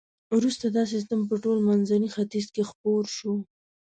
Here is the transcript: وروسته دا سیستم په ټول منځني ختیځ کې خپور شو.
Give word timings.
وروسته 0.37 0.65
دا 0.75 0.83
سیستم 0.93 1.19
په 1.29 1.35
ټول 1.43 1.57
منځني 1.67 2.09
ختیځ 2.15 2.45
کې 2.55 2.63
خپور 2.69 3.03
شو. 3.17 3.33